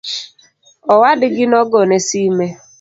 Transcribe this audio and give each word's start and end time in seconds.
Owadgi 0.93 1.45
nogone 1.51 1.95
sime 2.07 2.47